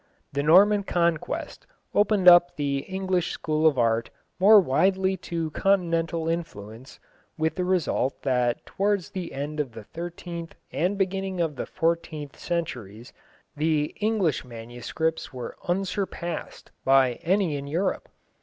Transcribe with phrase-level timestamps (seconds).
[0.33, 6.99] The Norman Conquest opened up the English school of art more widely to continental influence,
[7.37, 12.35] with the result that towards the end of the thirteenth and beginning of the fourteenth
[12.39, 13.13] centuries
[13.55, 18.09] the English manuscripts were unsurpassed by any in Europe.